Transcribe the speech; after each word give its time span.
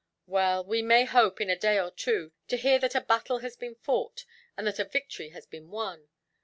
"Well, 0.25 0.65
we 0.65 0.81
may 0.81 1.05
hope, 1.05 1.39
in 1.39 1.51
a 1.51 1.55
day 1.55 1.79
or 1.79 1.91
two, 1.91 2.31
to 2.47 2.57
hear 2.57 2.79
that 2.79 2.95
a 2.95 3.01
battle 3.01 3.37
has 3.45 3.55
been 3.55 3.75
fought, 3.75 4.25
and 4.57 4.65
that 4.65 4.79
a 4.79 4.83
victory 4.85 5.29
has 5.29 5.45
been 5.45 5.69
won. 5.69 6.09